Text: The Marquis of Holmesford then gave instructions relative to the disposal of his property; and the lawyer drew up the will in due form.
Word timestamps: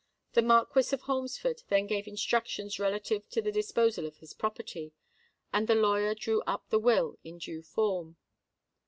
The 0.33 0.41
Marquis 0.41 0.89
of 0.95 1.01
Holmesford 1.03 1.61
then 1.69 1.85
gave 1.85 2.07
instructions 2.07 2.79
relative 2.79 3.29
to 3.29 3.39
the 3.39 3.51
disposal 3.51 4.07
of 4.07 4.17
his 4.17 4.33
property; 4.33 4.93
and 5.53 5.67
the 5.67 5.75
lawyer 5.75 6.15
drew 6.15 6.41
up 6.47 6.67
the 6.69 6.79
will 6.79 7.19
in 7.23 7.37
due 7.37 7.61
form. 7.61 8.15